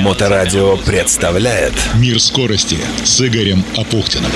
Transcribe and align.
Моторадио 0.00 0.78
представляет 0.78 1.74
Мир 2.00 2.18
скорости 2.18 2.78
с 3.04 3.20
Игорем 3.20 3.62
Апухтиным. 3.76 4.30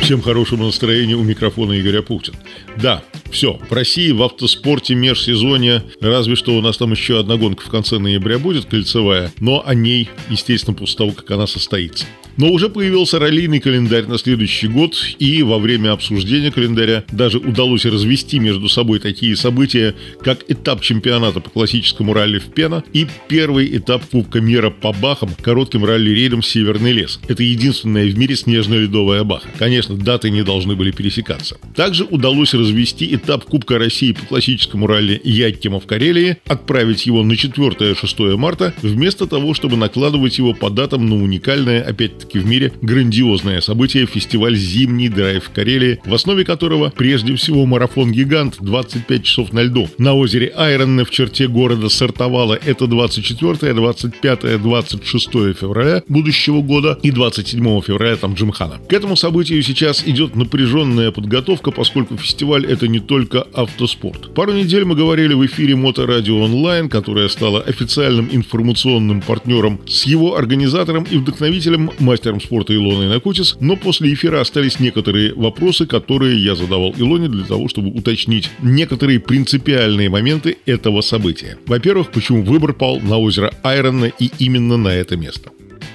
Всем 0.00 0.22
хорошего 0.22 0.64
настроения 0.64 1.16
у 1.16 1.24
микрофона 1.24 1.80
Игоря 1.80 2.02
Пухтин. 2.02 2.34
Да, 2.76 3.02
все, 3.32 3.58
в 3.68 3.72
России 3.72 4.12
в 4.12 4.22
автоспорте 4.22 4.94
межсезонье, 4.94 5.82
разве 6.00 6.36
что 6.36 6.56
у 6.56 6.60
нас 6.60 6.76
там 6.76 6.92
еще 6.92 7.18
одна 7.18 7.36
гонка 7.36 7.64
в 7.64 7.70
конце 7.70 7.98
ноября 7.98 8.38
будет, 8.38 8.66
кольцевая, 8.66 9.32
но 9.40 9.64
о 9.66 9.74
ней, 9.74 10.08
естественно, 10.30 10.76
после 10.76 10.98
того, 10.98 11.10
как 11.10 11.28
она 11.32 11.48
состоится. 11.48 12.04
Но 12.36 12.50
уже 12.50 12.68
появился 12.68 13.18
раллийный 13.18 13.60
календарь 13.60 14.06
на 14.06 14.18
следующий 14.18 14.68
год, 14.68 14.94
и 15.18 15.42
во 15.42 15.58
время 15.58 15.92
обсуждения 15.92 16.50
календаря 16.50 17.04
даже 17.10 17.38
удалось 17.38 17.84
развести 17.86 18.38
между 18.38 18.68
собой 18.68 18.98
такие 18.98 19.36
события, 19.36 19.94
как 20.22 20.44
этап 20.48 20.82
чемпионата 20.82 21.40
по 21.40 21.48
классическому 21.50 22.12
ралли 22.12 22.38
в 22.38 22.52
Пена 22.52 22.84
и 22.92 23.06
первый 23.28 23.76
этап 23.76 24.04
Кубка 24.06 24.40
мира 24.40 24.70
по 24.70 24.92
бахам, 24.92 25.30
коротким 25.40 25.84
ралли-рейдом 25.84 26.42
«Северный 26.42 26.92
лес». 26.92 27.20
Это 27.28 27.42
единственная 27.42 28.06
в 28.06 28.18
мире 28.18 28.36
снежно-ледовая 28.36 29.24
баха. 29.24 29.48
Конечно, 29.58 29.96
даты 29.96 30.30
не 30.30 30.42
должны 30.42 30.76
были 30.76 30.90
пересекаться. 30.90 31.56
Также 31.74 32.04
удалось 32.04 32.54
развести 32.54 33.14
этап 33.14 33.44
Кубка 33.44 33.78
России 33.78 34.12
по 34.12 34.26
классическому 34.26 34.86
ралли 34.86 35.20
Якима 35.24 35.80
в 35.80 35.86
Карелии, 35.86 36.36
отправить 36.46 37.06
его 37.06 37.22
на 37.22 37.32
4-6 37.32 38.36
марта, 38.36 38.74
вместо 38.82 39.26
того, 39.26 39.54
чтобы 39.54 39.76
накладывать 39.76 40.38
его 40.38 40.52
по 40.52 40.70
датам 40.70 41.08
на 41.08 41.16
уникальное, 41.16 41.82
опять 41.82 42.25
опять-таки 42.26 42.38
в 42.38 42.46
мире 42.46 42.72
грандиозное 42.82 43.60
событие– 43.60 44.06
фестиваль 44.06 44.56
«Зимний 44.56 45.08
драйв 45.08 45.44
в 45.44 45.50
Карелии», 45.50 46.00
в 46.04 46.14
основе 46.14 46.44
которого 46.44 46.92
прежде 46.96 47.34
всего 47.36 47.66
марафон-гигант 47.66 48.56
25 48.60 49.22
часов 49.22 49.52
на 49.52 49.62
льду. 49.62 49.88
На 49.98 50.14
озере 50.14 50.52
Айронне 50.56 51.04
в 51.04 51.10
черте 51.10 51.48
города 51.48 51.88
стартовало 51.88 52.54
это 52.54 52.86
24, 52.86 53.74
25, 53.74 54.62
26 54.62 55.30
февраля 55.58 56.02
будущего 56.08 56.62
года 56.62 56.98
и 57.02 57.10
27 57.10 57.80
февраля 57.82 58.16
там 58.16 58.34
Джимхана. 58.34 58.78
К 58.88 58.92
этому 58.92 59.16
событию 59.16 59.62
сейчас 59.62 60.02
идет 60.06 60.36
напряженная 60.36 61.10
подготовка, 61.10 61.70
поскольку 61.70 62.16
фестиваль 62.16 62.66
это 62.66 62.88
не 62.88 63.00
только 63.00 63.42
автоспорт. 63.54 64.34
Пару 64.34 64.52
недель 64.52 64.84
мы 64.84 64.94
говорили 64.94 65.34
в 65.34 65.44
эфире 65.46 65.76
Моторадио 65.76 66.40
онлайн, 66.40 66.88
которая 66.88 67.28
стала 67.28 67.60
официальным 67.60 68.28
информационным 68.32 69.20
партнером 69.20 69.80
с 69.86 70.04
его 70.06 70.36
организатором 70.36 71.04
и 71.10 71.16
вдохновителем 71.16 71.90
мастером 72.16 72.40
спорта 72.40 72.74
Илоной 72.74 73.08
Накутис, 73.08 73.56
но 73.60 73.76
после 73.76 74.14
эфира 74.14 74.40
остались 74.40 74.80
некоторые 74.80 75.34
вопросы, 75.34 75.86
которые 75.86 76.42
я 76.42 76.54
задавал 76.54 76.94
Илоне 76.96 77.28
для 77.28 77.44
того, 77.44 77.68
чтобы 77.68 77.90
уточнить 77.90 78.50
некоторые 78.62 79.20
принципиальные 79.20 80.08
моменты 80.08 80.56
этого 80.64 81.02
события. 81.02 81.58
Во-первых, 81.66 82.10
почему 82.12 82.42
выбор 82.42 82.72
пал 82.72 83.00
на 83.00 83.18
озеро 83.18 83.52
Айрона 83.62 84.06
и 84.06 84.30
именно 84.38 84.78
на 84.78 84.88
это 84.88 85.18
место. 85.18 85.50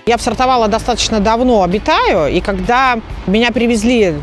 Я 0.08 0.18
в 0.18 0.22
стартовала 0.22 0.68
достаточно 0.68 1.20
давно, 1.20 1.62
обитаю, 1.62 2.28
и 2.28 2.42
когда 2.42 3.00
меня 3.28 3.52
привезли 3.52 4.16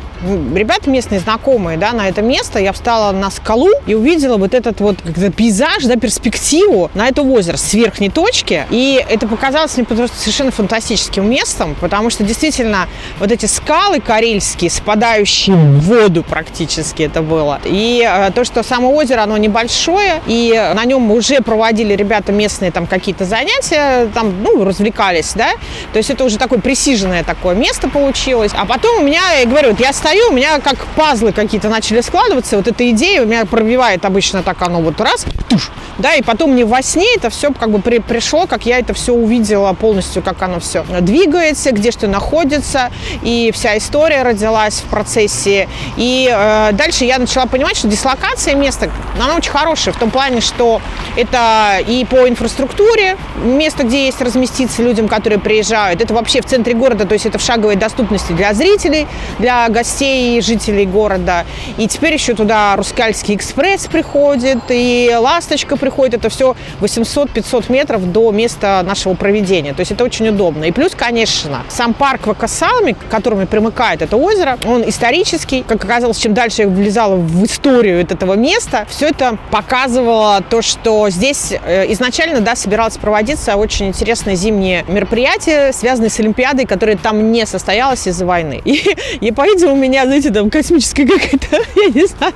ребята 0.55 0.91
местные, 0.91 1.21
знакомые, 1.21 1.79
да, 1.79 1.93
на 1.93 2.09
это 2.09 2.21
место, 2.21 2.59
я 2.59 2.73
встала 2.73 3.13
на 3.13 3.31
скалу 3.31 3.71
и 3.87 3.95
увидела 3.95 4.37
вот 4.39 4.55
этот 4.55 4.81
вот 4.81 4.97
пейзаж, 5.37 5.85
да, 5.85 5.95
перспективу 5.95 6.91
на 6.95 7.07
это 7.07 7.23
озеро 7.23 7.57
с 7.57 7.73
верхней 7.75 8.11
точки, 8.11 8.67
и 8.71 9.05
это 9.09 9.29
показалось 9.29 9.77
мне 9.77 9.87
просто 9.87 10.17
совершенно 10.17 10.51
фантастическим 10.51 11.31
местом, 11.31 11.77
потому 11.81 12.11
что 12.11 12.25
действительно 12.25 12.89
вот 13.21 13.31
эти 13.31 13.47
скалы 13.47 14.01
карельские, 14.01 14.71
спадающие 14.71 15.55
в 15.55 15.81
воду 15.83 16.25
практически 16.25 17.03
это 17.03 17.23
было, 17.23 17.61
и 17.65 18.05
э, 18.05 18.33
то, 18.33 18.45
что 18.45 18.65
само 18.65 18.93
озеро, 18.93 19.23
оно 19.23 19.37
небольшое, 19.37 20.21
и 20.27 20.53
на 20.75 20.85
нем 20.85 21.09
уже 21.13 21.41
проводили 21.41 21.95
ребята 21.95 22.33
местные 22.33 22.73
там 22.73 22.89
какие-то 22.89 23.25
занятия, 23.25 24.09
там, 24.13 24.43
ну, 24.43 24.65
развлекались, 24.65 25.35
да, 25.35 25.51
то 25.93 25.99
есть 25.99 26.11
это 26.11 26.25
уже 26.25 26.39
такое 26.39 26.61
пресиженное 26.61 27.25
такое 27.25 27.55
место 27.55 27.89
получилось. 27.89 28.53
А 28.55 28.65
потом 28.67 28.99
у 28.99 29.03
меня, 29.03 29.23
я 29.41 29.47
говорю, 29.47 29.71
вот 29.71 29.81
я 29.81 29.93
стою, 29.93 30.31
у 30.31 30.33
меня 30.33 30.59
как 30.61 30.77
пазлы 30.97 31.33
какие-то 31.33 31.69
начали 31.69 32.01
складываться, 32.01 32.57
вот 32.57 32.69
эта 32.69 32.89
идея 32.91 33.23
у 33.23 33.27
меня 33.27 33.45
пробивает 33.45 34.05
обычно 34.05 34.43
так 34.43 34.61
оно 34.63 34.81
вот 34.81 35.01
раз, 35.01 35.27
туш, 35.49 35.71
да, 35.99 36.15
и 36.15 36.23
потом 36.23 36.53
мне 36.53 36.65
во 36.65 36.83
сне 36.83 37.07
это 37.17 37.31
все 37.31 37.53
как 37.53 37.71
бы 37.71 37.81
при, 37.81 37.99
пришло, 37.99 38.47
как 38.47 38.67
я 38.67 38.79
это 38.79 38.95
все 38.95 39.13
увидела 39.13 39.73
полностью, 39.73 40.23
как 40.23 40.41
оно 40.43 40.61
все 40.61 40.85
двигается, 41.01 41.73
где 41.73 41.91
что 41.91 42.07
находится, 42.07 42.91
и 43.23 43.51
вся 43.53 43.77
история 43.79 44.23
родилась 44.23 44.75
в 44.75 44.85
процессе. 44.85 45.69
И 45.97 46.31
э, 46.33 46.71
дальше 46.73 47.05
я 47.05 47.19
начала 47.19 47.47
понимать, 47.47 47.77
что 47.77 47.89
дислокация 47.89 48.55
места, 48.55 48.91
она 49.21 49.37
очень 49.37 49.51
хорошая 49.51 49.95
в 49.95 49.99
том 49.99 50.11
плане, 50.11 50.41
что 50.41 50.81
это 51.17 51.79
и 51.87 52.05
по 52.05 52.29
инфраструктуре 52.29 53.17
место, 53.43 53.85
где 53.85 54.07
есть 54.07 54.21
разместиться 54.21 54.83
людям, 54.83 55.09
которые 55.09 55.39
приезжают. 55.59 56.01
Это 56.01 56.15
вообще 56.15 56.41
в 56.41 56.45
центре 56.45 56.75
города, 56.75 57.05
то 57.05 57.15
есть 57.15 57.27
это 57.27 57.39
в 57.39 57.43
шаговой 57.43 57.77
доступности 57.77 58.33
для 58.33 58.55
зрителей, 58.55 59.07
для 59.39 59.69
гостей 59.69 60.39
и 60.39 60.41
жителей 60.41 60.87
города. 60.87 61.45
И 61.79 61.89
теперь 61.89 62.15
еще 62.15 62.35
туда 62.35 62.77
Рускальский 62.77 63.35
экспресс 63.35 63.87
приходит, 63.87 64.59
и 64.69 65.13
Ласточка 65.19 65.77
приходит. 65.77 66.15
Это 66.15 66.29
все 66.29 66.55
800-500 66.81 67.73
метров 67.73 68.13
до 68.13 68.31
места 68.31 68.83
нашего 68.87 69.15
проведения. 69.15 69.75
То 69.75 69.81
есть 69.81 69.91
это 69.91 70.05
очень 70.05 70.29
удобно. 70.29 70.65
И 70.65 70.71
плюс, 70.71 70.95
конечно, 70.95 71.63
сам 71.69 71.93
парк 71.93 72.27
Вакасалами, 72.27 72.93
к 72.93 73.11
которому 73.11 73.47
примыкает 73.47 74.03
это 74.03 74.17
озеро, 74.17 74.59
он 74.65 74.89
исторический. 74.89 75.65
Как 75.67 75.85
оказалось, 75.85 76.19
чем 76.19 76.35
дальше 76.35 76.63
я 76.63 76.69
влезала 76.69 77.17
в 77.17 77.45
историю 77.45 78.01
этого 78.01 78.35
места, 78.35 78.87
все 78.89 79.09
это 79.09 79.39
показывало 79.51 80.41
то, 80.49 80.63
что 80.63 81.11
здесь 81.11 81.53
э, 81.53 81.93
изначально 81.93 82.41
да, 82.41 82.55
собиралось 82.55 82.97
проводиться 82.97 83.57
очень 83.57 83.89
интересное 83.89 84.37
зимнее 84.37 84.85
мероприятие, 84.89 85.48
мероприятие, 85.49 85.73
связанное 85.73 86.11
с 86.11 86.19
Олимпиадой, 86.21 86.67
которое 86.67 86.97
там 86.97 87.33
не 87.33 87.47
состоялось 87.47 88.07
из-за 88.07 88.27
войны. 88.27 88.61
И, 88.65 88.97
и 89.21 89.33
по-видимому, 89.33 89.75
у 89.75 89.79
меня, 89.79 90.05
знаете, 90.05 90.31
там 90.31 90.51
космическая 90.51 91.07
какая-то, 91.07 91.57
я 91.77 91.89
не 91.89 92.07
знаю, 92.07 92.35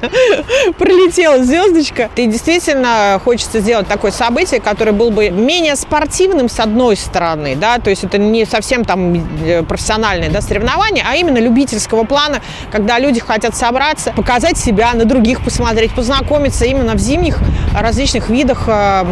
пролетела 0.78 1.42
звездочка. 1.44 2.10
И 2.16 2.26
действительно 2.26 3.20
хочется 3.22 3.60
сделать 3.60 3.86
такое 3.88 4.10
событие, 4.10 4.60
которое 4.60 4.92
было 4.92 5.10
бы 5.10 5.30
менее 5.30 5.76
спортивным 5.76 6.48
с 6.48 6.58
одной 6.60 6.96
стороны, 6.96 7.56
да, 7.56 7.78
то 7.78 7.90
есть 7.90 8.04
это 8.04 8.18
не 8.18 8.44
совсем 8.44 8.84
там 8.84 9.14
э, 9.44 9.62
профессиональное 9.62 10.30
да, 10.30 10.40
соревнование, 10.40 11.04
а 11.08 11.16
именно 11.16 11.38
любительского 11.38 12.04
плана, 12.04 12.40
когда 12.70 12.98
люди 12.98 13.20
хотят 13.20 13.54
собраться, 13.54 14.12
показать 14.12 14.58
себя, 14.58 14.92
на 14.94 15.04
других 15.04 15.42
посмотреть, 15.42 15.92
познакомиться 15.92 16.64
именно 16.64 16.94
в 16.94 16.98
зимних 16.98 17.38
различных 17.78 18.28
видах 18.30 18.64
э, 18.66 19.04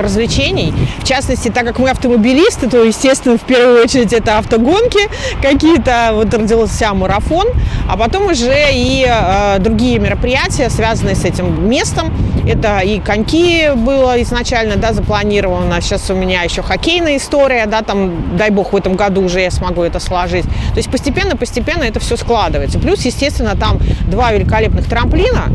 развлечений. 0.00 0.72
В 0.98 1.04
частности, 1.04 1.48
так 1.48 1.66
как 1.66 1.78
мы 1.78 1.90
автомобилисты, 1.90 2.68
то, 2.68 2.82
естественно, 2.82 3.38
в 3.42 3.44
первую 3.44 3.82
очередь 3.82 4.12
это 4.12 4.38
автогонки 4.38 5.00
какие-то, 5.40 6.10
вот 6.12 6.32
родился 6.32 6.94
марафон, 6.94 7.48
а 7.88 7.96
потом 7.96 8.26
уже 8.26 8.72
и 8.72 9.06
э, 9.08 9.58
другие 9.58 9.98
мероприятия, 9.98 10.70
связанные 10.70 11.16
с 11.16 11.24
этим 11.24 11.68
местом. 11.68 12.12
Это 12.46 12.80
и 12.80 12.98
коньки 13.00 13.70
было 13.74 14.20
изначально, 14.22 14.76
да, 14.76 14.92
запланировано. 14.92 15.80
Сейчас 15.80 16.10
у 16.10 16.14
меня 16.14 16.42
еще 16.42 16.62
хоккейная 16.62 17.16
история, 17.16 17.66
да, 17.66 17.82
там, 17.82 18.36
дай 18.36 18.50
бог, 18.50 18.72
в 18.72 18.76
этом 18.76 18.96
году 18.96 19.22
уже 19.22 19.40
я 19.40 19.50
смогу 19.50 19.82
это 19.82 20.00
сложить. 20.00 20.44
То 20.44 20.76
есть 20.76 20.90
постепенно-постепенно 20.90 21.84
это 21.84 22.00
все 22.00 22.16
складывается. 22.16 22.78
Плюс, 22.78 23.04
естественно, 23.04 23.56
там 23.56 23.78
два 24.08 24.32
великолепных 24.32 24.88
трамплина, 24.88 25.48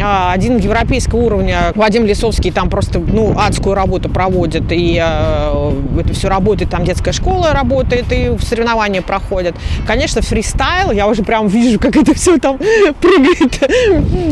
один 0.00 0.58
европейского 0.58 1.20
уровня. 1.20 1.72
Вадим 1.74 2.04
Лисовский 2.04 2.50
там 2.50 2.70
просто 2.70 2.98
ну, 2.98 3.34
адскую 3.38 3.74
работу 3.74 4.08
проводит, 4.08 4.70
и 4.70 5.00
э, 5.02 5.72
это 6.00 6.12
все 6.12 6.28
работает, 6.28 6.70
там 6.70 6.84
детская 6.84 7.12
школа 7.12 7.52
работает, 7.52 8.06
и 8.12 8.36
соревнования 8.42 9.02
проходят. 9.02 9.54
Конечно, 9.86 10.22
фристайл, 10.22 10.90
я 10.92 11.06
уже 11.06 11.22
прям 11.22 11.48
вижу, 11.48 11.78
как 11.78 11.96
это 11.96 12.14
все 12.14 12.38
там 12.38 12.58
прыгает. 13.00 13.60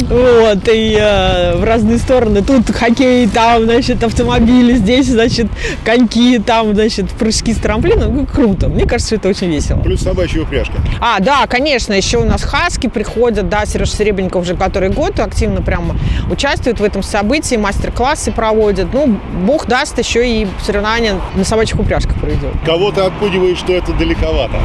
Вот, 0.08 0.68
и 0.68 0.98
э, 1.00 1.56
в 1.56 1.64
разные 1.64 1.98
стороны. 1.98 2.42
Тут 2.42 2.70
хоккей, 2.70 3.26
там, 3.28 3.64
значит, 3.64 4.02
автомобили, 4.04 4.74
здесь, 4.76 5.06
значит, 5.06 5.46
коньки, 5.84 6.38
там, 6.38 6.74
значит, 6.74 7.10
прыжки 7.10 7.54
с 7.54 7.58
трамплина. 7.58 8.08
Ну, 8.08 8.26
круто. 8.26 8.68
Мне 8.68 8.86
кажется, 8.86 9.14
это 9.14 9.28
очень 9.28 9.48
весело. 9.48 9.78
Плюс 9.78 10.02
собачья 10.02 10.42
упряжка. 10.42 10.74
А, 11.00 11.20
да, 11.20 11.46
конечно, 11.46 11.92
еще 11.92 12.18
у 12.18 12.24
нас 12.24 12.42
хаски 12.42 12.88
приходят, 12.88 13.48
да, 13.48 13.64
Сереж 13.66 13.92
Серебренников 13.92 14.42
уже 14.42 14.56
который 14.56 14.88
год 14.88 15.20
активно 15.20 15.55
активно 15.56 15.62
прямо 15.62 15.96
участвуют 16.30 16.80
в 16.80 16.84
этом 16.84 17.02
событии, 17.02 17.56
мастер-классы 17.56 18.32
проводят. 18.32 18.88
Ну, 18.92 19.18
бог 19.46 19.66
даст, 19.66 19.98
еще 19.98 20.26
и 20.26 20.46
соревнования 20.62 21.20
на 21.34 21.44
собачьих 21.44 21.78
упряжках 21.78 22.16
проведет. 22.20 22.52
Кого-то 22.64 23.06
отпугивает, 23.06 23.58
что 23.58 23.72
это 23.72 23.92
далековато. 23.92 24.56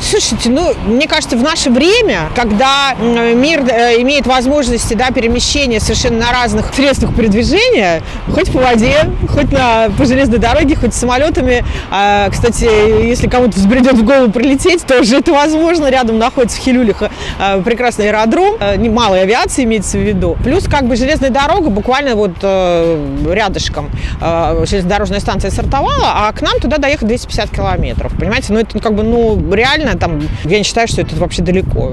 Слушайте, 0.00 0.50
ну, 0.50 0.74
мне 0.86 1.08
кажется, 1.08 1.36
в 1.36 1.42
наше 1.42 1.70
время, 1.70 2.28
когда 2.34 2.94
мир 3.00 3.64
э, 3.68 4.00
имеет 4.02 4.26
возможности 4.26 4.94
да, 4.94 5.10
перемещения 5.10 5.80
совершенно 5.80 6.18
на 6.26 6.32
разных 6.32 6.72
средствах 6.74 7.14
передвижения, 7.14 8.02
хоть 8.32 8.52
по 8.52 8.60
воде, 8.60 9.10
хоть 9.28 9.50
на, 9.52 9.88
по 9.96 10.04
железной 10.04 10.38
дороге, 10.38 10.76
хоть 10.76 10.94
самолетами. 10.94 11.64
А, 11.90 12.28
кстати, 12.30 12.64
если 13.06 13.26
кому-то 13.28 13.56
взбредет 13.56 13.94
в 13.94 14.04
голову 14.04 14.30
прилететь, 14.30 14.84
тоже 14.84 15.16
это 15.16 15.32
возможно. 15.32 15.90
Рядом 15.90 16.18
находится 16.18 16.60
в 16.60 16.60
Хилюлях 16.60 17.02
а, 17.38 17.60
прекрасный 17.62 18.10
аэродром, 18.10 18.56
а, 18.60 18.76
малой 18.76 19.22
авиации 19.22 19.64
имеется 19.64 19.98
в 19.98 20.02
виду. 20.02 20.36
Плюс 20.44 20.64
как 20.64 20.86
бы 20.86 20.96
железная 20.96 21.30
дорога 21.30 21.70
буквально 21.70 22.14
вот 22.14 22.32
а, 22.42 23.32
рядышком. 23.32 23.90
А, 24.20 24.64
железнодорожная 24.66 25.20
станция 25.20 25.50
стартовала, 25.50 26.12
а 26.14 26.32
к 26.32 26.42
нам 26.42 26.60
туда 26.60 26.78
доехать 26.78 27.08
250 27.08 27.50
километров. 27.50 28.12
Понимаете, 28.18 28.52
ну 28.52 28.60
это 28.60 28.78
как 28.78 28.94
бы, 28.94 29.02
ну, 29.02 29.52
реально 29.52 29.85
там, 29.94 30.20
я 30.44 30.58
не 30.58 30.64
считаю, 30.64 30.88
что 30.88 31.02
это 31.02 31.16
вообще 31.16 31.42
далеко 31.42 31.92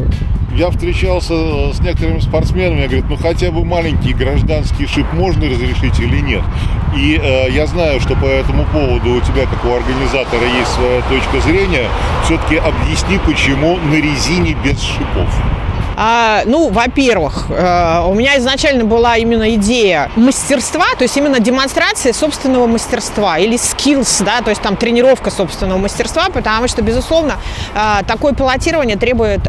я 0.56 0.70
встречался 0.70 1.74
с 1.74 1.80
некоторыми 1.80 2.20
спортсменами, 2.20 2.82
я 2.82 2.88
говорю, 2.88 3.06
ну 3.10 3.18
хотя 3.18 3.52
бы 3.52 3.66
маленький 3.66 4.14
гражданский 4.14 4.86
шип 4.88 5.12
можно 5.14 5.50
разрешить 5.50 6.00
или 6.00 6.20
нет. 6.20 6.44
И 6.96 7.20
э, 7.22 7.50
я 7.50 7.66
знаю, 7.66 8.00
что 8.00 8.16
по 8.16 8.26
этому 8.26 8.66
поводу 8.66 9.16
у 9.16 9.22
тебя, 9.22 9.46
как 9.48 9.66
у 9.66 9.74
организатора, 9.74 10.44
есть 10.60 10.72
своя 10.72 11.02
точка 11.10 11.42
зрения. 11.42 11.88
Все-таки 12.24 12.58
объясни, 12.58 13.20
почему 13.26 13.78
на 13.78 13.96
резине 13.96 14.56
без 14.64 14.80
шипов. 14.80 15.30
А, 15.96 16.42
ну, 16.46 16.70
во-первых, 16.70 17.48
э, 17.50 18.04
у 18.08 18.14
меня 18.14 18.38
изначально 18.40 18.84
была 18.84 19.18
именно 19.18 19.54
идея 19.56 20.10
мастерства, 20.16 20.86
то 20.98 21.04
есть 21.04 21.16
именно 21.18 21.40
демонстрация 21.40 22.14
собственного 22.14 22.68
мастерства 22.68 23.38
или 23.38 23.58
skills, 23.58 24.24
да, 24.24 24.42
то 24.42 24.50
есть 24.50 24.62
там 24.62 24.76
тренировка 24.76 25.30
собственного 25.30 25.78
мастерства, 25.78 26.30
потому 26.30 26.68
что, 26.68 26.82
безусловно, 26.82 27.36
э, 27.76 28.04
такое 28.08 28.34
пилотирование 28.34 28.98
требует 28.98 29.42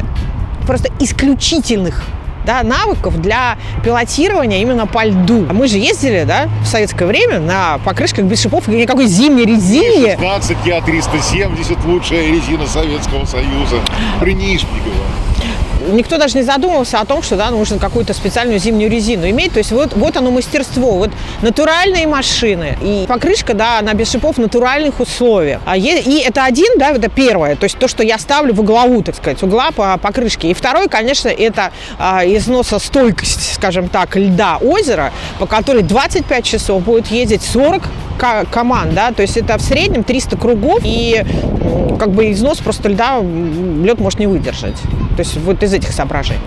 просто 0.67 0.89
исключительных 0.99 2.03
да, 2.45 2.61
навыков 2.63 3.19
для 3.19 3.57
пилотирования 3.83 4.61
именно 4.61 4.85
по 4.85 5.03
льду. 5.03 5.45
А 5.49 5.53
мы 5.53 5.67
же 5.67 5.77
ездили, 5.77 6.23
да, 6.25 6.47
в 6.61 6.67
советское 6.67 7.05
время 7.05 7.39
на 7.39 7.79
покрышках 7.79 8.25
без 8.25 8.41
шипов 8.41 8.69
и 8.69 8.71
никакой 8.71 9.07
зимней 9.07 9.45
резине. 9.45 10.11
16 10.11 10.57
Я 10.65 10.81
370 10.81 11.85
лучшая 11.85 12.27
резина 12.27 12.67
Советского 12.67 13.25
Союза. 13.25 13.79
При 14.19 14.33
Нишпигово 14.33 15.05
никто 15.91 16.17
даже 16.17 16.37
не 16.37 16.43
задумывался 16.43 16.99
о 16.99 17.05
том, 17.05 17.21
что 17.21 17.35
да, 17.35 17.51
нужно 17.51 17.79
какую-то 17.79 18.13
специальную 18.13 18.59
зимнюю 18.59 18.89
резину 18.89 19.29
иметь. 19.29 19.53
То 19.53 19.59
есть 19.59 19.71
вот, 19.71 19.93
вот 19.95 20.17
оно 20.17 20.31
мастерство, 20.31 20.93
вот 20.93 21.11
натуральные 21.41 22.07
машины 22.07 22.77
и 22.81 23.05
покрышка, 23.07 23.53
да, 23.53 23.79
она 23.79 23.93
без 23.93 24.11
шипов 24.11 24.37
в 24.37 24.39
натуральных 24.39 24.99
условиях. 24.99 25.61
А 25.65 25.77
е, 25.77 26.01
и 26.01 26.19
это 26.19 26.45
один, 26.45 26.77
да, 26.77 26.91
это 26.91 27.09
первое, 27.09 27.55
то 27.55 27.65
есть 27.65 27.77
то, 27.77 27.87
что 27.87 28.03
я 28.03 28.17
ставлю 28.17 28.53
в 28.53 28.59
углову, 28.59 29.01
так 29.01 29.15
сказать, 29.15 29.41
угла 29.43 29.71
по 29.71 29.97
покрышке. 29.97 30.49
И 30.49 30.53
второй, 30.53 30.87
конечно, 30.89 31.29
это 31.29 31.71
а, 31.97 32.25
износостойкость, 32.25 33.55
скажем 33.55 33.89
так, 33.89 34.15
льда 34.15 34.57
озера, 34.57 35.11
по 35.39 35.45
которой 35.45 35.83
25 35.83 36.45
часов 36.45 36.83
будет 36.83 37.07
ездить 37.07 37.43
40 37.43 37.83
команд, 38.17 38.93
да, 38.93 39.11
то 39.11 39.21
есть 39.21 39.37
это 39.37 39.57
в 39.57 39.61
среднем 39.61 40.03
300 40.03 40.37
кругов, 40.37 40.81
и 40.83 41.23
как 41.99 42.11
бы 42.11 42.31
износ 42.31 42.59
просто 42.59 42.89
льда 42.89 43.21
лед 43.21 43.99
может 43.99 44.19
не 44.19 44.27
выдержать. 44.27 44.77
То 45.15 45.19
есть 45.19 45.37
вот 45.37 45.63
из 45.63 45.73
этих 45.73 45.91
соображений. 45.91 46.39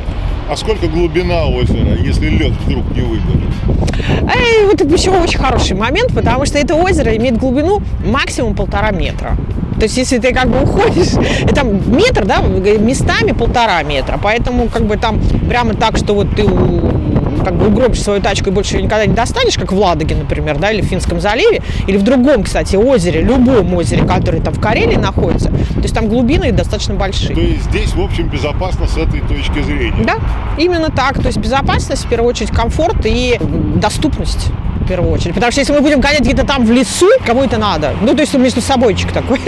А 0.50 0.56
сколько 0.56 0.86
глубина 0.86 1.44
озера, 1.46 1.94
если 2.02 2.28
лед 2.28 2.52
вдруг 2.64 2.84
не 2.96 3.02
выдержит? 3.02 3.52
Эй, 4.34 4.66
вот 4.66 4.80
это 4.80 4.94
еще 4.94 5.10
очень 5.10 5.38
хороший 5.38 5.76
момент, 5.76 6.14
потому 6.14 6.46
что 6.46 6.58
это 6.58 6.74
озеро 6.74 7.14
имеет 7.16 7.36
глубину 7.36 7.82
максимум 8.04 8.54
полтора 8.54 8.90
метра. 8.90 9.36
То 9.78 9.84
есть, 9.84 9.96
если 9.96 10.18
ты 10.18 10.32
как 10.32 10.48
бы 10.48 10.62
уходишь, 10.62 11.12
это 11.42 11.64
метр, 11.64 12.24
да, 12.24 12.40
местами 12.40 13.32
полтора 13.32 13.82
метра. 13.82 14.18
Поэтому 14.22 14.68
как 14.68 14.86
бы 14.86 14.96
там 14.96 15.20
прямо 15.48 15.74
так, 15.74 15.96
что 15.98 16.14
вот 16.14 16.34
ты 16.34 16.44
как 17.48 17.56
бы 17.56 17.68
угробишь 17.68 18.02
свою 18.02 18.20
тачку 18.20 18.50
и 18.50 18.52
больше 18.52 18.76
ее 18.76 18.82
никогда 18.82 19.06
не 19.06 19.14
достанешь, 19.14 19.56
как 19.56 19.72
в 19.72 19.78
Ладоге, 19.78 20.14
например, 20.16 20.58
да, 20.58 20.70
или 20.70 20.82
в 20.82 20.84
Финском 20.84 21.18
заливе, 21.18 21.62
или 21.86 21.96
в 21.96 22.02
другом, 22.02 22.42
кстати, 22.42 22.76
озере, 22.76 23.22
любом 23.22 23.72
озере, 23.72 24.04
которое 24.04 24.42
там 24.42 24.52
в 24.52 24.60
Карелии 24.60 24.96
находится, 24.96 25.48
то 25.48 25.80
есть 25.80 25.94
там 25.94 26.08
глубины 26.08 26.52
достаточно 26.52 26.92
большие. 26.92 27.34
То 27.34 27.40
есть 27.40 27.64
здесь, 27.64 27.94
в 27.94 28.02
общем, 28.02 28.28
безопасно 28.28 28.86
с 28.86 28.98
этой 28.98 29.20
точки 29.20 29.62
зрения? 29.62 30.04
Да, 30.04 30.16
именно 30.58 30.90
так. 30.90 31.22
То 31.22 31.28
есть 31.28 31.38
безопасность, 31.38 32.04
в 32.04 32.08
первую 32.08 32.28
очередь, 32.28 32.50
комфорт 32.50 33.06
и 33.06 33.38
доступность 33.76 34.48
в 34.82 34.86
первую 34.86 35.10
очередь. 35.10 35.34
Потому 35.34 35.50
что 35.50 35.62
если 35.62 35.72
мы 35.72 35.80
будем 35.80 36.00
гонять 36.00 36.20
где-то 36.20 36.46
там 36.46 36.66
в 36.66 36.70
лесу, 36.70 37.08
кому 37.24 37.44
это 37.44 37.56
надо? 37.56 37.94
Ну, 38.02 38.14
то 38.14 38.20
есть 38.20 38.34
между 38.34 38.60
собойчик 38.60 39.10
такой. 39.10 39.40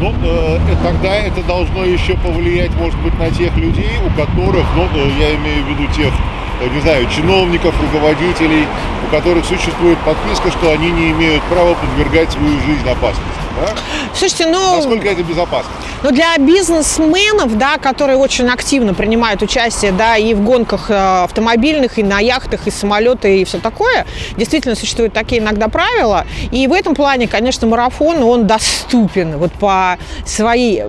Ну, 0.00 0.12
э, 0.24 0.58
тогда 0.82 1.14
это 1.14 1.42
должно 1.44 1.84
еще 1.84 2.16
повлиять, 2.16 2.74
может 2.74 2.98
быть, 3.02 3.16
на 3.20 3.30
тех 3.30 3.56
людей, 3.56 3.92
у 4.04 4.10
которых, 4.20 4.66
ну, 4.76 4.82
э, 4.94 5.10
я 5.20 5.34
имею 5.36 5.64
в 5.64 5.68
виду 5.68 5.86
тех 5.92 6.12
Э, 6.12 6.41
не 6.68 6.80
знаю, 6.80 7.08
чиновников, 7.08 7.74
руководителей, 7.80 8.66
у 9.06 9.10
которых 9.10 9.44
существует 9.44 9.98
подписка, 10.00 10.50
что 10.50 10.70
они 10.70 10.90
не 10.90 11.10
имеют 11.10 11.42
права 11.44 11.74
подвергать 11.74 12.30
свою 12.32 12.60
жизнь 12.60 12.88
опасности. 12.88 13.41
Да? 13.60 13.74
Слушайте, 14.14 14.46
ну... 14.46 14.76
Насколько 14.76 15.08
это 15.08 15.22
безопасно? 15.22 15.70
Ну, 16.02 16.10
для 16.10 16.36
бизнесменов, 16.38 17.56
да, 17.58 17.78
которые 17.78 18.18
очень 18.18 18.48
активно 18.48 18.92
принимают 18.92 19.40
участие, 19.42 19.92
да, 19.92 20.16
и 20.16 20.34
в 20.34 20.42
гонках 20.42 20.90
э, 20.90 21.22
автомобильных, 21.22 21.98
и 21.98 22.02
на 22.02 22.18
яхтах, 22.18 22.66
и 22.66 22.70
самолеты, 22.70 23.40
и 23.40 23.44
все 23.44 23.58
такое, 23.58 24.04
действительно 24.36 24.74
существуют 24.74 25.12
такие 25.12 25.40
иногда 25.40 25.68
правила. 25.68 26.26
И 26.50 26.66
в 26.66 26.72
этом 26.72 26.94
плане, 26.94 27.28
конечно, 27.28 27.66
марафон, 27.68 28.22
он 28.22 28.46
доступен 28.46 29.36
вот 29.38 29.52
по 29.52 29.96
своей, 30.26 30.82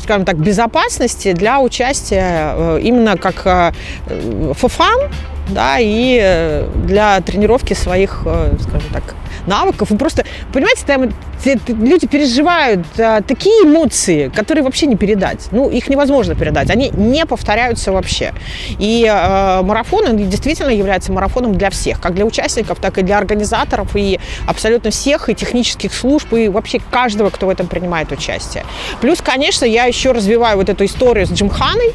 скажем 0.00 0.26
так, 0.26 0.36
безопасности 0.36 1.32
для 1.32 1.60
участия 1.60 2.54
э, 2.54 2.80
именно 2.82 3.16
как 3.16 3.46
for 3.46 4.70
fun, 4.70 5.10
да, 5.48 5.76
и 5.78 6.66
для 6.84 7.20
тренировки 7.22 7.72
своих, 7.72 8.20
скажем 8.60 8.90
так, 8.92 9.14
навыков. 9.48 9.90
И 9.90 9.96
просто, 9.96 10.24
понимаете, 10.52 10.82
там 10.86 11.10
люди 11.44 12.06
переживают 12.06 12.86
а, 12.98 13.22
такие 13.22 13.64
эмоции, 13.64 14.28
которые 14.28 14.64
вообще 14.64 14.86
не 14.86 14.96
передать. 14.96 15.48
Ну, 15.50 15.68
их 15.68 15.88
невозможно 15.88 16.34
передать. 16.34 16.70
Они 16.70 16.90
не 16.90 17.26
повторяются 17.26 17.92
вообще. 17.92 18.32
И 18.78 19.04
э, 19.08 19.62
марафон, 19.62 20.06
он 20.06 20.16
действительно 20.16 20.70
является 20.70 21.12
марафоном 21.12 21.54
для 21.54 21.70
всех. 21.70 22.00
Как 22.00 22.14
для 22.14 22.24
участников, 22.24 22.78
так 22.80 22.98
и 22.98 23.02
для 23.02 23.18
организаторов, 23.18 23.94
и 23.94 24.18
абсолютно 24.46 24.90
всех, 24.90 25.28
и 25.28 25.34
технических 25.34 25.92
служб, 25.92 26.32
и 26.34 26.48
вообще 26.48 26.80
каждого, 26.90 27.30
кто 27.30 27.46
в 27.46 27.50
этом 27.50 27.66
принимает 27.66 28.12
участие. 28.12 28.64
Плюс, 29.00 29.20
конечно, 29.20 29.64
я 29.64 29.84
еще 29.84 30.12
развиваю 30.12 30.56
вот 30.56 30.68
эту 30.68 30.84
историю 30.84 31.26
с 31.26 31.30
Джимханой, 31.30 31.92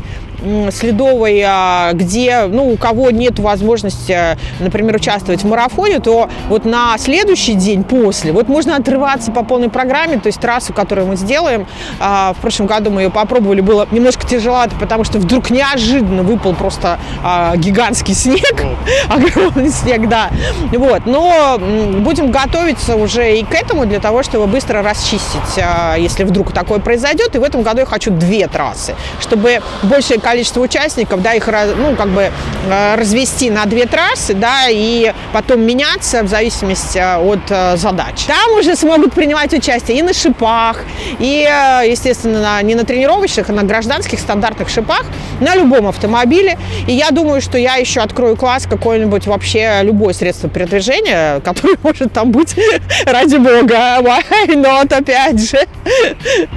следовой, 0.72 1.42
а, 1.46 1.92
где, 1.94 2.46
ну, 2.48 2.72
у 2.72 2.78
кого 2.78 3.12
нет 3.12 3.40
возможности, 3.40 4.38
например, 4.60 4.96
участвовать 4.96 5.44
в 5.44 5.48
марафоне, 5.48 6.00
то 6.00 6.30
вот 6.50 6.66
на 6.66 6.98
следующий 6.98 7.54
день 7.54 7.84
после, 7.84 8.32
вот 8.32 8.48
можно 8.48 8.76
отрываться 8.76 9.32
по 9.32 9.44
полной 9.44 9.70
программе, 9.70 10.20
то 10.20 10.28
есть 10.28 10.40
трассу, 10.40 10.74
которую 10.74 11.08
мы 11.08 11.16
сделаем, 11.16 11.68
а, 12.00 12.34
в 12.34 12.42
прошлом 12.42 12.68
году 12.68 12.92
мы 12.92 13.04
ее 13.04 13.10
попробовали, 13.10 13.62
было 13.62 13.88
немножко 13.92 14.28
тяжеловато, 14.28 14.76
потому 14.80 15.04
что 15.04 15.20
вдруг 15.20 15.50
неожиданно 15.50 16.24
выпал 16.24 16.54
просто 16.54 17.00
а, 17.24 17.56
гигантский 17.56 18.14
снег, 18.14 18.66
огромный 19.10 19.70
снег, 19.70 20.08
да, 20.10 20.30
вот, 20.72 21.06
но 21.06 21.58
будем 21.60 22.32
готовиться 22.32 22.96
уже 22.96 23.38
и 23.38 23.44
к 23.44 23.54
этому 23.54 23.86
для 23.86 24.00
того, 24.00 24.24
чтобы 24.24 24.48
быстро 24.48 24.82
расчистить, 24.82 25.64
если 25.98 26.24
вдруг 26.24 26.52
такое 26.52 26.80
произойдет, 26.80 27.36
и 27.36 27.40
в 27.40 27.44
этом 27.44 27.62
году 27.62 27.80
я 27.80 27.86
хочу 27.86 28.12
две 28.12 28.48
трассы, 28.48 28.96
чтобы 29.20 29.62
большее 29.84 30.20
количество 30.20 30.33
количество 30.34 30.62
участников, 30.62 31.22
да, 31.22 31.34
их 31.34 31.48
ну, 31.78 31.96
как 31.96 32.10
бы 32.10 32.32
э, 32.68 32.96
развести 32.96 33.52
на 33.52 33.66
две 33.66 33.86
трассы, 33.86 34.34
да, 34.34 34.68
и 34.68 35.14
потом 35.32 35.62
меняться 35.62 36.24
в 36.24 36.28
зависимости 36.28 36.98
э, 36.98 37.18
от 37.18 37.40
э, 37.50 37.78
задач. 37.78 38.26
Там 38.26 38.58
уже 38.58 38.76
смогут 38.76 39.14
принимать 39.14 39.54
участие 39.54 40.00
и 40.00 40.02
на 40.02 40.12
шипах, 40.12 40.80
и, 41.20 41.48
естественно, 41.86 42.64
не 42.64 42.74
на 42.74 42.84
тренировочных, 42.84 43.48
а 43.50 43.54
на 43.54 43.62
гражданских 43.62 44.20
стандартных 44.20 44.70
шипах, 44.70 45.06
на 45.40 45.56
любом 45.56 45.88
автомобиле. 45.88 46.58
И 46.88 46.94
я 46.94 47.12
думаю, 47.12 47.40
что 47.40 47.60
я 47.60 47.76
еще 47.76 48.02
открою 48.02 48.36
класс 48.36 48.66
какой-нибудь 48.68 49.28
вообще 49.28 49.82
любое 49.84 50.16
средство 50.16 50.50
передвижения, 50.50 51.40
которое 51.46 51.78
может 51.84 52.12
там 52.12 52.32
быть, 52.32 52.56
ради 53.06 53.36
бога, 53.36 54.00
why 54.02 54.48
not, 54.48 54.92
опять 54.92 55.48
же. 55.48 55.60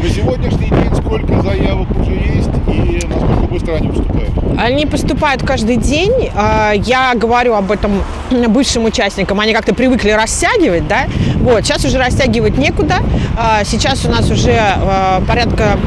На 0.02 0.08
сегодняшний 0.08 0.70
день 0.70 0.94
сколько 0.96 1.42
заявок 1.42 1.90
уже 2.00 2.12
есть 2.12 2.48
и 2.68 3.15
быстро 3.56 3.74
они 3.76 3.88
поступают? 3.88 4.30
Они 4.58 4.86
поступают 4.86 5.42
каждый 5.42 5.76
день. 5.76 6.30
А, 6.34 6.72
я 6.72 7.14
говорю 7.14 7.54
об 7.54 7.72
этом 7.72 8.02
бывшим 8.48 8.84
участникам. 8.84 9.40
Они 9.40 9.52
как-то 9.52 9.74
привыкли 9.74 10.10
растягивать, 10.10 10.86
да? 10.86 11.06
Вот, 11.36 11.64
сейчас 11.64 11.84
уже 11.84 11.98
растягивать 11.98 12.58
некуда. 12.58 12.96
А, 13.38 13.64
сейчас 13.64 14.04
у 14.04 14.10
нас 14.10 14.30
уже 14.30 14.56
а, 14.58 15.22
порядка 15.26 15.78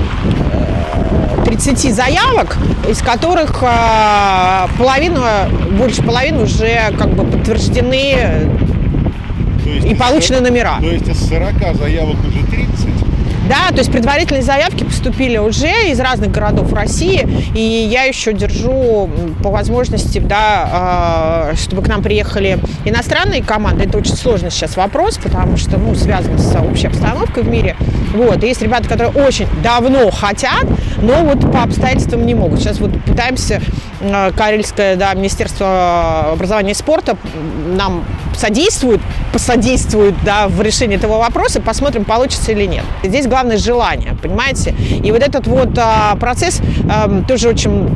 30 1.46 1.86
э, 1.86 1.94
заявок, 1.94 2.58
из 2.88 3.00
которых 3.00 3.64
половину, 4.78 5.22
больше 5.78 6.02
половины 6.04 6.44
уже 6.44 6.92
как 6.98 7.10
бы 7.10 7.24
подтверждены 7.24 8.50
и 9.66 9.96
получены 9.96 10.42
номера. 10.42 10.80
То 10.80 10.90
есть 10.90 11.08
из 11.08 11.28
40 11.28 11.76
заявок 11.78 12.18
уже 12.26 12.46
30? 12.46 12.99
Да, 13.50 13.70
то 13.70 13.80
есть 13.80 13.92
предварительные 13.92 14.44
заявки 14.44 14.84
поступили 14.84 15.38
уже 15.38 15.90
из 15.90 16.00
разных 16.00 16.32
городов 16.32 16.72
России, 16.72 17.28
и 17.56 17.60
я 17.60 18.04
еще 18.04 18.32
держу 18.32 19.10
по 19.44 19.50
возможности, 19.50 20.20
да, 20.20 21.54
чтобы 21.56 21.82
к 21.82 21.88
нам 21.88 22.04
приехали 22.04 22.60
иностранные 22.86 23.44
команды. 23.44 23.86
Это 23.86 23.98
очень 23.98 24.16
сложный 24.16 24.52
сейчас 24.52 24.78
вопрос, 24.78 25.18
потому 25.18 25.58
что, 25.58 25.80
ну, 25.80 25.96
связано 25.96 26.38
с 26.38 26.56
общей 26.56 26.88
обстановкой 26.88 27.42
в 27.42 27.50
мире. 27.50 27.76
Вот, 28.14 28.44
есть 28.44 28.62
ребята, 28.62 28.88
которые 28.88 29.12
очень 29.12 29.48
давно 29.64 30.12
хотят, 30.12 30.66
но 31.02 31.24
вот 31.24 31.52
по 31.52 31.64
обстоятельствам 31.64 32.28
не 32.28 32.36
могут. 32.36 32.60
Сейчас 32.60 32.80
вот 32.80 32.92
пытаемся, 33.04 33.62
Карельское, 34.38 34.96
да, 34.96 35.14
Министерство 35.16 36.34
образования 36.34 36.72
и 36.72 36.76
спорта 36.76 37.18
нам 37.66 38.06
содействует, 38.40 39.02
посодействует, 39.34 40.16
да, 40.24 40.48
в 40.48 40.62
решении 40.62 40.98
этого 40.98 41.18
вопроса, 41.20 41.62
посмотрим, 41.62 42.06
получится 42.06 42.52
или 42.52 42.66
нет. 42.66 42.86
Здесь 43.04 43.28
главное 43.28 43.58
желание, 43.58 44.16
понимаете? 44.22 44.74
И 45.04 45.12
вот 45.12 45.22
этот 45.22 45.46
вот 45.48 45.78
а, 45.78 46.16
процесс 46.16 46.62
а, 46.90 47.22
тоже 47.28 47.50
очень 47.50 47.90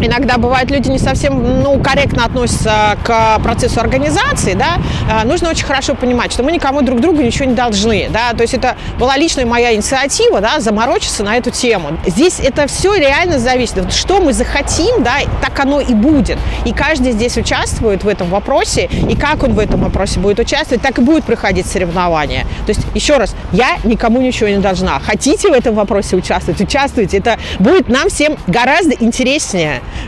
иногда 0.00 0.38
бывает 0.38 0.70
люди 0.70 0.88
не 0.88 0.98
совсем 0.98 1.62
ну, 1.62 1.80
корректно 1.82 2.24
относятся 2.24 2.96
к 3.02 3.38
процессу 3.40 3.80
организации, 3.80 4.54
да, 4.54 4.78
а, 5.10 5.24
нужно 5.24 5.50
очень 5.50 5.66
хорошо 5.66 5.94
понимать, 5.94 6.32
что 6.32 6.42
мы 6.42 6.52
никому 6.52 6.82
друг 6.82 7.00
другу 7.00 7.22
ничего 7.22 7.44
не 7.46 7.54
должны, 7.54 8.08
да, 8.10 8.32
то 8.32 8.42
есть 8.42 8.54
это 8.54 8.76
была 8.98 9.16
личная 9.16 9.46
моя 9.46 9.74
инициатива, 9.74 10.40
да, 10.40 10.60
заморочиться 10.60 11.22
на 11.22 11.36
эту 11.36 11.50
тему. 11.50 11.98
Здесь 12.06 12.40
это 12.40 12.66
все 12.66 12.94
реально 12.94 13.38
зависит, 13.38 13.92
что 13.92 14.20
мы 14.20 14.32
захотим, 14.32 15.02
да, 15.02 15.16
так 15.40 15.58
оно 15.60 15.80
и 15.80 15.94
будет. 15.94 16.38
И 16.64 16.72
каждый 16.72 17.12
здесь 17.12 17.36
участвует 17.36 18.04
в 18.04 18.08
этом 18.08 18.28
вопросе, 18.28 18.88
и 19.08 19.16
как 19.16 19.42
он 19.42 19.54
в 19.54 19.58
этом 19.58 19.80
вопросе 19.80 20.20
будет 20.20 20.38
участвовать, 20.38 20.82
так 20.82 20.98
и 20.98 21.00
будет 21.00 21.24
проходить 21.24 21.66
соревнования. 21.66 22.44
То 22.66 22.70
есть, 22.70 22.80
еще 22.94 23.16
раз, 23.16 23.34
я 23.52 23.76
никому 23.84 24.20
ничего 24.20 24.48
не 24.48 24.58
должна. 24.58 24.98
Хотите 25.00 25.48
в 25.48 25.52
этом 25.52 25.74
вопросе 25.74 26.16
участвовать, 26.16 26.60
участвуйте. 26.60 27.18
Это 27.18 27.38
будет 27.58 27.88
нам 27.88 28.08
всем 28.08 28.36
гораздо 28.46 28.92
интереснее. 28.92 29.61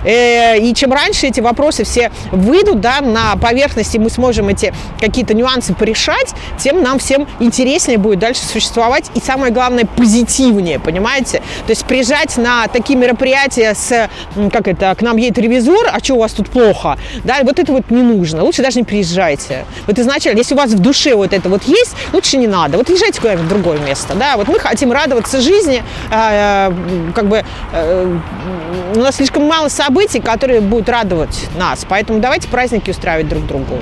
Э, 0.04 0.58
и 0.58 0.74
чем 0.74 0.92
раньше 0.92 1.26
эти 1.26 1.40
вопросы 1.40 1.84
все 1.84 2.10
выйдут 2.30 2.80
да, 2.80 3.00
на 3.00 3.36
поверхность, 3.36 3.94
и 3.94 3.98
мы 3.98 4.10
сможем 4.10 4.48
эти 4.48 4.72
какие-то 5.00 5.34
нюансы 5.34 5.74
порешать, 5.74 6.34
тем 6.58 6.82
нам 6.82 6.98
всем 6.98 7.26
интереснее 7.40 7.98
будет 7.98 8.18
дальше 8.18 8.42
существовать. 8.44 9.10
И 9.14 9.20
самое 9.20 9.52
главное, 9.52 9.84
позитивнее, 9.84 10.78
понимаете? 10.78 11.38
То 11.66 11.70
есть 11.70 11.84
приезжать 11.84 12.36
на 12.36 12.66
такие 12.68 12.98
мероприятия 12.98 13.74
с, 13.74 14.08
как 14.52 14.68
это, 14.68 14.94
к 14.94 15.02
нам 15.02 15.16
едет 15.16 15.38
ревизор, 15.38 15.90
а 15.92 15.98
что 16.02 16.14
у 16.14 16.20
вас 16.20 16.32
тут 16.32 16.50
плохо? 16.50 16.98
Да, 17.24 17.38
вот 17.42 17.58
это 17.58 17.72
вот 17.72 17.90
не 17.90 18.02
нужно. 18.02 18.42
Лучше 18.42 18.62
даже 18.62 18.78
не 18.78 18.84
приезжайте. 18.84 19.64
Вот 19.86 19.98
изначально, 19.98 20.38
если 20.38 20.54
у 20.54 20.58
вас 20.58 20.70
в 20.70 20.78
душе 20.78 21.14
вот 21.14 21.32
это 21.32 21.48
вот 21.48 21.64
есть, 21.64 21.94
лучше 22.12 22.36
не 22.36 22.46
надо. 22.46 22.78
Вот 22.78 22.88
езжайте 22.90 23.20
куда-нибудь 23.20 23.46
в 23.46 23.48
другое 23.48 23.78
место. 23.78 24.14
Да, 24.14 24.36
вот 24.36 24.48
мы 24.48 24.58
хотим 24.58 24.92
радоваться 24.92 25.40
жизни, 25.40 25.82
э, 26.10 26.72
как 27.14 27.28
бы 27.28 27.44
э, 27.72 28.18
у 28.94 28.98
нас 28.98 29.16
слишком 29.16 29.43
мало 29.44 29.68
событий, 29.68 30.20
которые 30.20 30.60
будут 30.60 30.88
радовать 30.88 31.48
нас. 31.58 31.86
Поэтому 31.88 32.20
давайте 32.20 32.48
праздники 32.48 32.90
устраивать 32.90 33.28
друг 33.28 33.46
другу. 33.46 33.78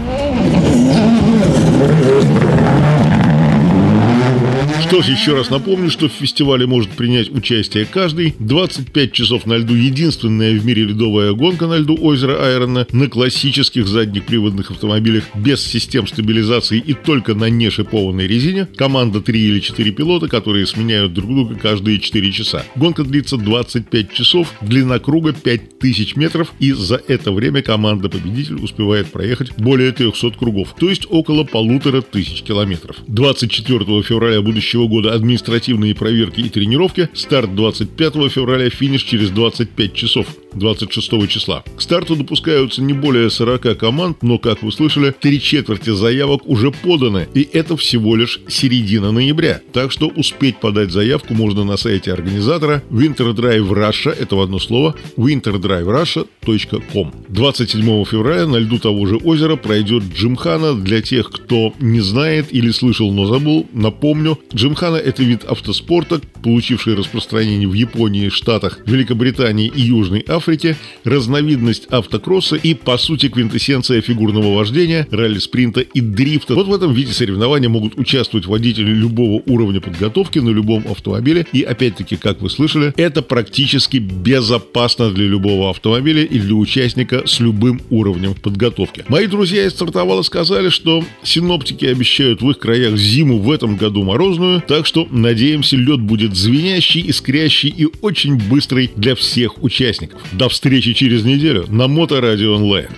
Что 4.93 5.01
ж, 5.01 5.07
еще 5.07 5.35
раз 5.35 5.49
напомню, 5.49 5.91
что 5.91 6.11
в 6.11 6.13
фестивале 6.13 6.67
может 6.67 6.91
принять 6.91 7.31
участие 7.31 7.87
каждый. 7.87 8.35
25 8.39 9.13
часов 9.13 9.47
на 9.47 9.55
льду– 9.55 9.75
единственная 9.75 10.53
в 10.53 10.67
мире 10.67 10.85
ледовая 10.85 11.33
гонка 11.33 11.67
на 11.67 11.79
льду 11.79 11.97
озера 11.99 12.47
Айрона 12.47 12.87
на 12.93 13.09
классических 13.09 13.89
задних 13.89 14.27
приводных 14.27 14.71
автомобилях 14.71 15.25
без 15.35 15.65
систем 15.65 16.07
стабилизации 16.07 16.77
и 16.79 16.93
только 16.93 17.35
на 17.35 17.49
нешипованной 17.49 18.27
резине. 18.27 18.69
Команда 18.77 19.23
3 19.23 19.41
или 19.41 19.61
4 19.61 19.93
пилота, 19.93 20.29
которые 20.29 20.67
сменяют 20.67 21.15
друг 21.15 21.31
друга 21.31 21.55
каждые 21.55 21.99
4 21.99 22.31
часа. 22.31 22.63
Гонка 22.77 23.03
длится 23.03 23.39
25 23.39 24.13
часов, 24.13 24.53
длина 24.61 24.99
круга 24.99 25.33
5000 25.33 26.17
метров, 26.17 26.53
и 26.61 26.73
за 26.73 27.01
это 27.09 27.33
время 27.33 27.63
команда-победитель 27.63 28.57
успевает 28.57 29.11
проехать 29.11 29.57
более 29.57 29.93
300 29.93 30.33
кругов, 30.33 30.77
то 30.79 30.91
есть 30.91 31.07
около 31.09 31.45
полутора 31.45 32.03
тысяч 32.03 32.43
километров. 32.43 32.97
24 33.07 34.03
февраля 34.03 34.43
будущего 34.43 34.82
этого 34.83 34.89
года 34.89 35.15
административные 35.15 35.95
проверки 35.95 36.41
и 36.41 36.49
тренировки. 36.49 37.09
Старт 37.15 37.55
25 37.55 38.15
февраля, 38.31 38.69
финиш 38.71 39.03
через 39.03 39.31
25 39.31 39.95
часов. 39.95 40.27
26 40.55 41.29
числа. 41.29 41.65
К 41.77 41.81
старту 41.81 42.17
допускаются 42.17 42.83
не 42.83 42.93
более 42.93 43.31
40 43.31 43.79
команд, 43.79 44.19
но, 44.23 44.39
как 44.39 44.63
вы 44.63 44.73
слышали, 44.73 45.15
три 45.19 45.41
четверти 45.41 45.91
заявок 45.91 46.43
уже 46.47 46.71
поданы, 46.71 47.29
и 47.35 47.49
это 47.53 47.77
всего 47.77 48.17
лишь 48.17 48.41
середина 48.49 49.13
ноября. 49.13 49.61
Так 49.73 49.93
что 49.93 50.09
успеть 50.09 50.59
подать 50.59 50.91
заявку 50.91 51.35
можно 51.35 51.65
на 51.65 51.77
сайте 51.77 52.13
организатора 52.13 52.83
Winter 52.91 53.33
Drive 53.35 53.69
Russia, 53.69 54.11
это 54.11 54.37
в 54.37 54.41
одно 54.41 54.59
слово, 54.59 54.95
winterdriverussia.com. 55.17 57.13
27 57.29 58.05
февраля 58.05 58.47
на 58.47 58.57
льду 58.57 58.79
того 58.79 59.07
же 59.07 59.17
озера 59.17 59.57
пройдет 59.57 60.05
Джимхана. 60.15 60.75
Для 60.75 61.01
тех, 61.03 61.31
кто 61.31 61.73
не 61.79 62.01
знает 62.01 62.53
или 62.53 62.71
слышал, 62.71 63.13
но 63.13 63.27
забыл, 63.27 63.67
напомню, 63.73 64.39
Джимхана– 64.73 64.97
это 65.05 65.23
вид 65.23 65.45
автоспорта, 65.45 66.23
получивший 66.43 66.95
распространение 66.95 67.69
в 67.69 67.75
Японии, 67.75 68.31
Штатах, 68.31 68.79
Великобритании 68.87 69.71
и 69.75 69.83
Южной 69.83 70.25
Африке, 70.27 70.77
разновидность 71.05 71.87
автокросса 71.91 72.57
и, 72.57 72.73
по 72.73 72.97
сути, 72.97 73.29
квинтэссенция 73.29 74.01
фигурного 74.01 74.55
вождения, 74.55 75.07
ралли-спринта 75.11 75.81
и 75.81 76.01
дрифта. 76.01 76.55
Вот 76.55 76.69
в 76.69 76.75
этом 76.75 76.95
виде 76.95 77.13
соревнования 77.13 77.69
могут 77.69 77.99
участвовать 77.99 78.47
водители 78.47 78.91
любого 78.91 79.43
уровня 79.45 79.83
подготовки 79.83 80.39
на 80.39 80.49
любом 80.49 80.85
автомобиле. 80.91 81.47
И, 81.53 81.63
опять-таки, 81.63 82.17
как 82.17 82.41
вы 82.41 82.49
слышали, 82.49 82.95
это 82.97 83.21
практически 83.21 83.99
безопасно 83.99 85.11
для 85.11 85.27
любого 85.27 85.69
автомобиля 85.69 86.25
и 86.25 86.39
для 86.39 86.55
участника 86.55 87.27
с 87.27 87.41
любым 87.41 87.83
уровнем 87.91 88.35
подготовки. 88.35 89.05
Мои 89.09 89.27
друзья 89.27 89.67
из 89.67 89.73
стартовала 89.73 90.23
сказали, 90.23 90.71
что 90.71 91.05
синоптики 91.23 91.85
обещают 91.85 92.41
в 92.41 92.51
их 92.51 92.59
краях 92.59 92.97
зиму 92.97 93.39
в 93.39 93.51
этом 93.51 93.77
году 93.77 94.03
морозную, 94.03 94.52
темную, 94.53 94.61
так 94.61 94.87
что, 94.87 95.07
надеемся, 95.11 95.77
лед 95.77 96.01
будет 96.01 96.35
звенящий, 96.37 97.09
искрящий 97.09 97.69
и 97.69 97.89
очень 98.01 98.37
быстрый 98.37 98.91
для 98.97 99.15
всех 99.15 99.63
участников. 99.63 100.21
До 100.33 100.49
встречи 100.49 100.93
через 100.93 101.25
неделю 101.25 101.67
на 101.69 101.89
Моторадио 101.89 102.55
онлайн. 102.57 102.89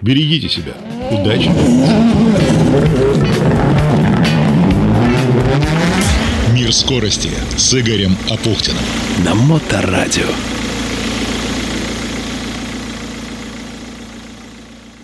Берегите 0.00 0.48
себя. 0.48 0.74
Удачи! 1.10 1.50
Мир 6.52 6.72
скорости 6.72 7.30
с 7.56 7.74
Игорем 7.74 8.16
Апухтиным. 8.30 8.84
На 9.24 9.34
Моторадио. 9.34 10.28